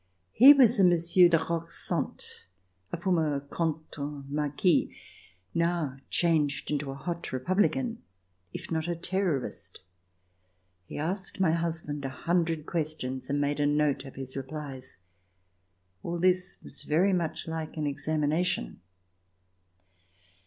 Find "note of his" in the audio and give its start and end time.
13.67-14.35